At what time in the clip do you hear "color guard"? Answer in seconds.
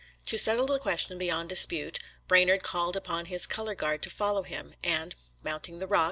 3.45-4.01